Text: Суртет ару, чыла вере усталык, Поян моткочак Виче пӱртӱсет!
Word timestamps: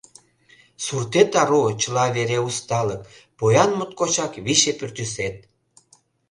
Суртет 0.85 1.31
ару, 1.41 1.61
чыла 1.81 2.05
вере 2.15 2.39
усталык, 2.47 3.01
Поян 3.37 3.71
моткочак 3.77 4.33
Виче 4.45 4.71
пӱртӱсет! 4.79 5.35